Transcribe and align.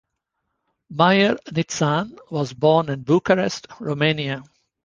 Meir 0.89 1.37
Nitzan 1.51 2.17
was 2.31 2.53
born 2.53 2.89
in 2.89 3.03
Bucharest, 3.03 3.67
Romania. 3.79 4.43